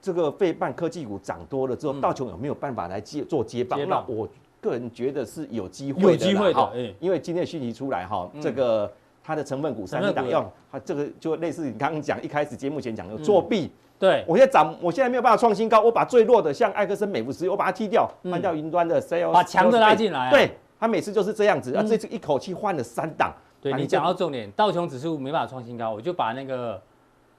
[0.01, 3.65] 这个费半科技股涨多了之后，嗯道琼有没有办法来接做接？
[3.65, 4.27] 棒那我
[4.69, 8.41] 个人觉得是有机会的，有机会的因为今天的讯息出来哈，嗯。
[8.43, 8.93] 这个
[9.25, 13.71] 它的成分股三档要，它这个就类似你刚刚讲一开始节目前讲的作弊。
[13.99, 18.31] 对，我现在涨，我现在没有办法创新高，我把最弱的像艾克森美孚石油，我把它踢掉，嗯。
[18.31, 20.31] 换掉云端的 sales，把强的拉进来啊。
[20.31, 21.87] 对，他每次就是这样子，啊，嗯。
[21.87, 23.35] 这次一口气换了三档。
[23.61, 26.81] 对你讲到重点，道琼指数没办法创新高，我就把那个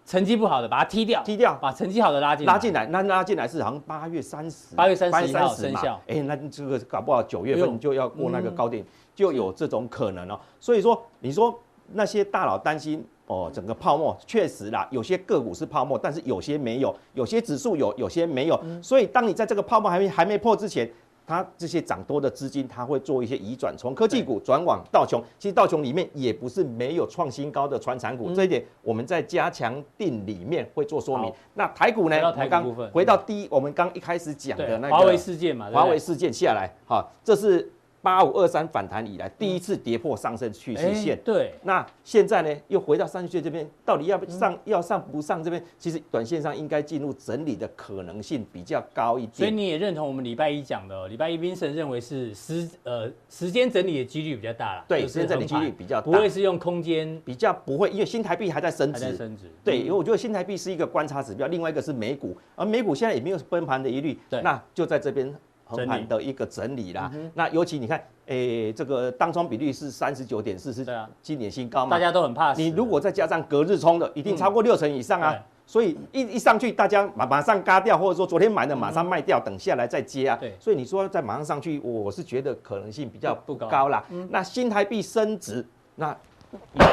[0.09, 1.53] 成绩不好的把它踢掉，踢掉。
[1.61, 8.87] 把成绩好的拉进来，拉进来，那拉进来是好像八月三十，八月三十号嘛生效哎，那这个搞不好九月份就要过那个高点，嗯。
[9.13, 10.39] 就有这种可能哦。
[10.59, 11.53] 所以说，你说
[11.91, 18.59] 那些大佬担心哦，整个泡沫确实啦，有些个股是泡沫，但是有些没有，有些指数有，有些没有。
[18.63, 18.81] 嗯。
[18.81, 20.89] 所以当你在这个泡沫还没还没破之前，
[21.29, 25.21] 它这些涨多的资金，它会做一些移转，从科技股转往道琼。
[25.37, 31.31] 其实道琼里面也不是没有创新高的传产股，这一点我们在加强定里面会做说明。
[31.53, 32.33] 那台股呢？
[32.33, 41.19] 台股部分回到第一，我们刚一开始讲的对，那个华为事件嘛，华为事件下来，哈，这是八五二三反弹以来第一次跌破上升趋势哎线。
[41.23, 45.63] 对，那现在呢，又回到上升线这边，到底要不上、嗯要上不上这边？
[45.77, 49.33] 其实短线上应该进入整理的可能性比较高一点。
[49.33, 59.03] 所以你也认同我们礼拜一讲的哦，礼拜一 Vincent 认为是时呃时间整理的几率比较大了，对，就是时间整理几率比较大，不会是用空间比较不会，因为新台币还在升值。
[59.03, 65.33] 还在升值，对，嗯因为我觉得新台币是一个观察指标，另外一个是美股，而美股现在也没有崩盘的疑虑，对那就在这边
[65.69, 67.09] 横盘的一个整理啦。
[67.13, 70.85] 嗯那尤其你看，诶，这个当冲比率是三十九点四，是
[71.21, 71.91] 今年新高嘛？
[71.91, 72.53] 大家都很怕。
[72.53, 75.31] 你如果再加上隔日冲的，一定超过六成以上啊。
[75.33, 80.35] 嗯所以一一上去，大家马马上嘎掉，或者说昨天买的马上卖掉，等下来再接啊。
[80.35, 84.03] 对所以你说再马上上去，我是觉得可能性比较不高啦。
[84.31, 85.63] 那新台币升值，
[85.97, 86.15] 那也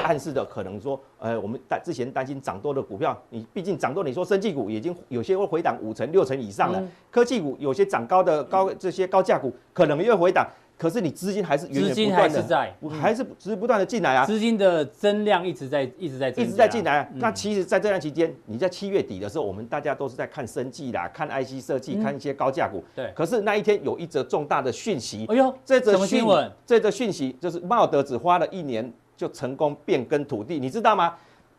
[0.05, 6.91] 暗示的可能说，呃，我们担之前担心涨多的股票，你毕竟涨多，你说生技股已经有些会回档五成六成以上了，嗯。
[7.11, 14.27] 科技股有些涨高的高这些高价股可能也会回档，可是你资金还是源源不断的，还是在，还是只是不断的进来啊。
[14.27, 22.79] 资金的增量一直在一直在一直在进来那其实，在这段期间，你在七月底的时候，我们大家都是在看生技啦，看 IC 设计，看一些高价股。
[22.79, 23.13] 嗯对。
[23.15, 26.53] 可是那一天有一则重大的讯息，哎呦，这则讯新闻？
[26.67, 31.15] 这则讯息就是茂德只花了一年就成功变更土地，你知道吗？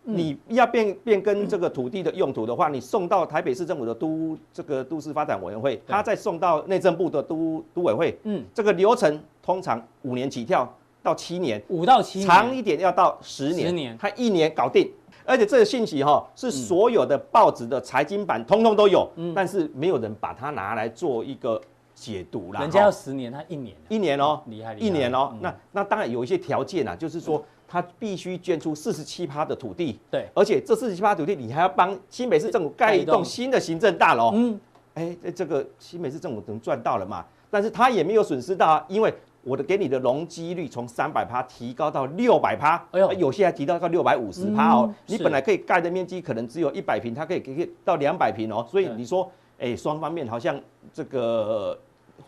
[0.10, 11.62] 嗯你要变变更这个土地的用途的话，你送到台北市政府的都这个都市发展委员会，他再送到内政部的都都委会，嗯，这个流程通常五年起跳到七年。
[11.68, 14.90] 五到七年长一点要到十年，十年他一年搞定。
[15.26, 21.62] 而且这个信息哈是所有的报纸的财经版通通都有，嗯但是没有人把它拿来做一个
[21.98, 22.62] 解读啦。
[22.62, 25.40] 人家要十年，他一年，一年哦，厉害厉害一年哦嗯。
[25.42, 34.32] 那那当然有一些条件啊，就是说他必须捐出四十七趴的土地，对，而且这四十七趴土地你还要帮新北市政府盖一栋栋新的行政大楼。
[34.36, 34.60] 嗯，
[34.94, 37.26] 哎，这个新北市政府能赚到了嘛？
[37.50, 48.68] 但是他也没有损失到啊，因为我的给你的容积率从三百趴提高到六百趴，哎呦呃有些还提到到六百五十趴哦你本来可以盖的面积可能只有一百平，它可以给到两百平哦。
[48.70, 50.60] 所以你说，哎，双方面好像
[50.92, 51.80] 这个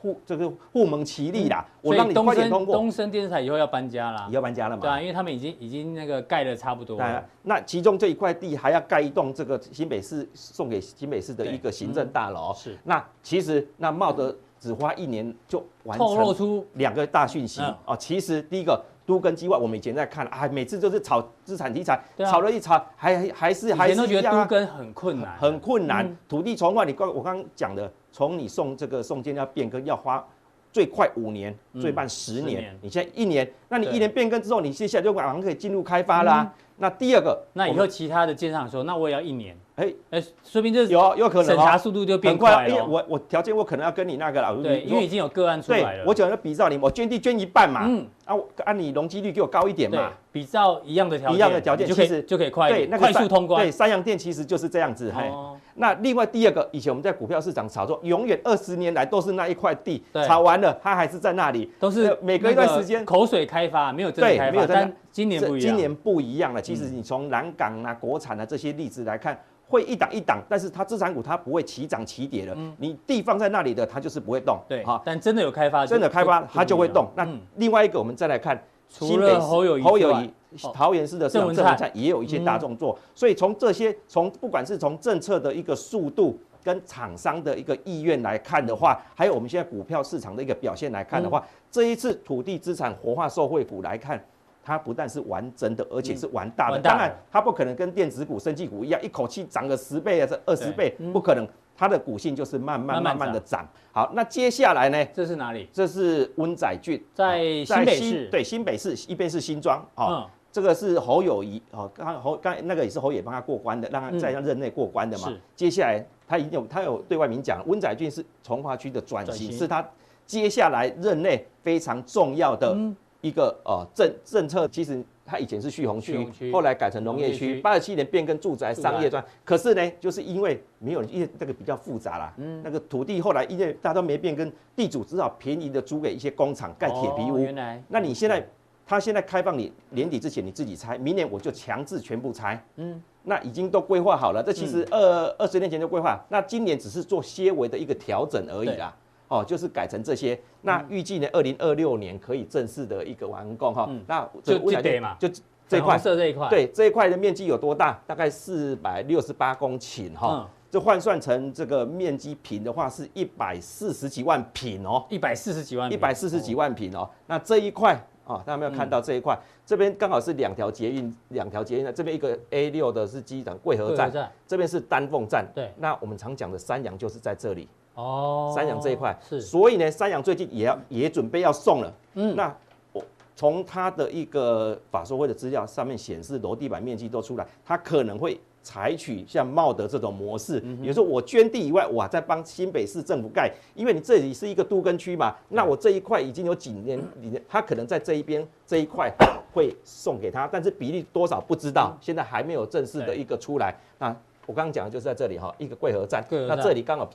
[0.02, 2.76] 互这个互盟其利啦，我让你快点通过。
[2.76, 4.82] 东升电视台以后要搬家啦你，要搬家了嘛？
[4.82, 12.54] 对啊，因为他们已经已经那个盖的差不多了，那其中这一块地还要盖一栋这个新北市送给新北市的一个行政大楼。
[12.56, 17.98] 是那其实那茂德只花一年就完成透露出两个大讯息嗯哦。
[17.98, 24.22] 其实第一个都跟机外，我们以前在看啊，每次就是炒资产题材，啊炒了一炒，还还还是还以前都觉。
[24.22, 26.06] 得都跟很困难，很困难。
[26.06, 30.24] 嗯土地重划，你刚我刚刚讲的，从你送这个送件要变更要花
[30.72, 32.62] 最快五年，嗯最慢十十年。
[32.62, 36.54] 年你现在一年，那你一年变更之后，你接下来就马上可以进入开发啦。
[36.78, 42.86] 那第二个，嗯那以后其他的建商说，那我也要一年，哎哎，说明这有有可能哦审查速度就变很快，快了。
[42.86, 46.04] 我我条件我可能要跟你那个了，对，你因为已经有个案出来了。
[46.04, 50.12] 对我讲的比照你，我捐地捐一半嘛，嗯啊我按你容积率给我高一点对嘛。
[50.32, 53.72] 比照一样的条件，一样的条件就可以其实就可以快对，那个快速通关对，。
[53.72, 55.12] 三洋店其实就是这样子。
[55.16, 63.04] 嘿，哦，那另外第二个，以前我们在股票市场炒作，永远二十年来都是那一块地，炒完了它还是在那里，都是呃每隔一段那个时间。
[63.06, 65.62] 口水开发，没有真的开发，对没有但今年不一样。
[65.62, 66.62] 今年不一样了。
[66.62, 69.40] 其实你从南港啊、国产啊这些例子来看，
[69.70, 72.58] 会一档一档，但是它资产股它不会齐涨齐跌的。
[72.78, 74.58] 你地放在那里的，它就是不会动。
[74.58, 77.08] 嗯对，好，但真的有开发，真的开发它就会动。
[77.16, 82.98] 那嗯另外一个，我们再来看除了侯友宜之外侯友宜哦桃园市的市长郑文灿郑文灿也有一些大动作。
[83.14, 86.38] 所以从这些，从不管是从政策的一个速度。
[86.62, 91.42] 跟厂商的一个意愿来看的话，还有我们现在股票市场的一个表现来看的话，
[91.72, 94.22] 这一次土地资产活化受惠股来看，
[94.64, 96.80] 它不但是玩真的，而且是玩大的。
[96.80, 101.48] 当然，它不可能跟电子股、生技股一样，一口气涨个十倍啊，这二十倍对不可能。
[101.76, 103.66] 它的股性就是慢慢慢慢慢慢的涨。
[103.94, 105.06] 好，那接下来呢？
[105.14, 105.70] 这是哪里？
[105.72, 115.30] 这是温仔郡，在哦新北市对，新北市一边是新庄，哦，嗯，这个是侯友谊，哦，刚刚侯刚那个也是侯也帮他过关的，让他嗯在他任内过关的嘛。
[115.30, 119.90] 是接下来他已经有他有对外明讲，温仔俊是从化区的转型，转型是他
[120.26, 124.68] 接下来任内非常重要的嗯一个呃政政策。
[124.68, 129.24] 其实它以前是蓄洪区后来改成农业区区，八十七年变更住宅商业专。
[129.46, 137.36] 可是呢，就是因为没有因为这个比较复杂啦，嗯那个土地后来因为大家都没变更，地主只好便宜的租给一些工厂盖铁皮屋。
[137.36, 138.44] 哦原来，那你现在，
[138.88, 142.60] 他现在开放你年底之前你自己拆，明年我就强制全部拆。
[142.78, 148.96] 嗯，那已经都规划好了，这其实二二十年前就规划，那今年只是做些微的一个调整而已啦。
[149.30, 150.38] 哦，就是改成这些。
[150.62, 153.86] 那预计呢，二零二六年可以正式的一个完工哈。
[153.90, 155.30] 嗯那就就得嘛就
[155.68, 157.98] 这一块，色这一块，，对这一块的面积有多大？
[158.06, 160.42] 大概四百六十八公顷哈。
[160.42, 165.06] 嗯，这换算成这个面积平的话，是一百四十几万平哦。
[165.10, 167.08] 一百四十几万，一百四十几万平哦。
[167.28, 167.94] 那这一块
[168.26, 169.40] 啊，大家有没有看到这一块？
[169.64, 171.94] 这边刚好是两条捷运，两条捷运的。
[171.94, 175.48] 这边一个 A 六的是机场贵和站，站，这边是丹凤站。
[175.54, 177.70] 对那我们常讲的三阳就是在这里，
[178.00, 179.18] 哦，三洋这一块。
[179.28, 181.94] 是，所以呢，三洋最近也要也准备要送了。
[182.14, 182.36] 嗯。
[182.36, 182.56] 那
[182.94, 183.04] 我
[183.36, 199.10] 从它的一个法说会的资料上面显示，楼地板面积都出来，它可能会采取像茂德这种模式，比如说我捐地以外，我在帮新北市政府盖，因为你这里是一个都更区嘛，那我这一块已经有几年，你他可能在这一边这一块
[199.54, 203.74] 会送给他，但是比例多少不知道，现在还没有正式的一个出来。
[203.98, 204.08] 那
[204.46, 206.58] 我刚刚讲的就是在这里哈，一个贵和站，贵和站。
[206.58, 207.10] 那这里刚好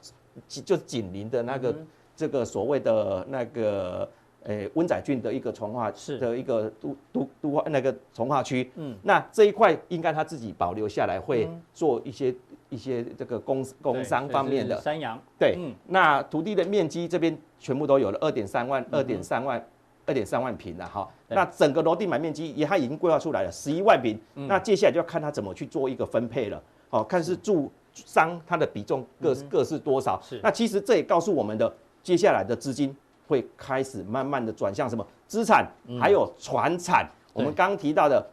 [0.48, 4.08] 就紧邻的那个嗯这个所谓的那个。
[4.46, 6.18] 诶，温仔郡的一个从化是。
[6.18, 8.92] 的一个都都都那个从化区，嗯。
[8.92, 12.34] 嗯，那这一块应该他自己保留下来，会做一些
[12.68, 14.76] 一些这个工工商方面的。
[14.76, 19.66] 对，三阳，对嗯，那土地的面积这边全部都有了，二点三万，二点三万，
[20.04, 21.08] 二点三万平了哈。
[21.28, 24.20] 那整个楼地买面积也它已经规划出来了，十一万平。
[24.34, 24.46] 嗯。
[24.46, 27.34] 那接下来就要看它怎么去做一个分配了，哦，看是。
[27.34, 30.20] 住商它的比重各各是多少。
[30.22, 30.40] 是。
[30.42, 31.72] 那其实这也告诉我们的，
[32.02, 32.94] 接下来的资金
[33.26, 35.66] 会开始慢慢的转向什么资产，
[36.00, 37.08] 还有船产。
[37.32, 38.24] 我们刚刚提到的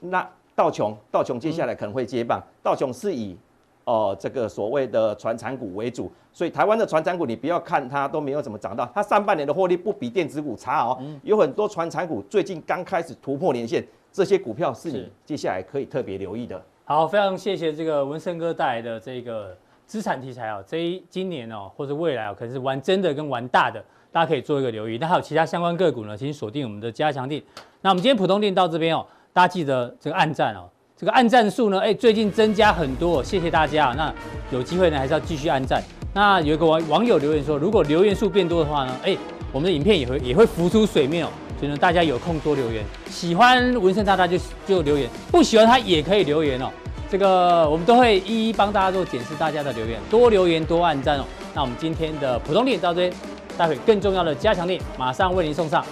[0.00, 3.36] 那道琼，道琼接下来可能会接棒，道琼是以
[3.84, 16.62] 哦，这个所谓的船产股为主，所以台湾的船产股你不要看它都没有怎么涨到，它上半年的获利不比电子股差哦，有很多船产股最近刚开始突破年线，这些股票是你接下来可以特别留意的。
[16.86, 19.56] 好，非常谢谢这个文森哥带来的这个
[19.86, 23.82] 资产题材哦，这一今年哦或者未来哦，可能是玩真的跟玩大的，
[24.12, 24.98] 大家可以做一个留意。
[24.98, 27.42] 那还有其他相关个股呢，请锁定我们的加强定。
[27.80, 33.94] 那我们今天普通錠到这边哦，大家记得这个按赞哦，这个按赞数呢，哎，最近增加很多、谢谢大家、哦。
[33.96, 34.14] 那
[34.52, 35.82] 有机会呢，还是要继续按赞。
[36.12, 39.16] 那有一个网网友留言说，如果留言数变多的话呢，哎，
[39.52, 41.30] 我们的影片也会也会浮出水面哦。
[41.76, 44.36] 大家有空多留言，喜欢纹身大大就
[44.66, 46.70] 就留言，不喜欢他也可以留言哦。
[47.10, 51.24] 这个我们都会一一帮大家做解释大家的留言，多留言多按赞哦。
[51.54, 53.12] 那我们今天的普通店到这边，
[53.56, 55.84] 待会更重要的加强店马上为您送上。